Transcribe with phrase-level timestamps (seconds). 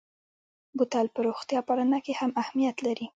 [0.77, 3.07] بوتل په روغتیا پالنه کې هم اهمیت لري.